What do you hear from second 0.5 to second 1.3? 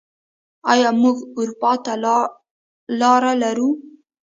آیا موږ